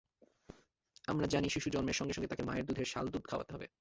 [1.07, 3.67] আমরা জানি, শিশু জন্মের সঙ্গে সঙ্গে তাকে মায়ের বুকের শালদুধ খাওয়াতে হবে।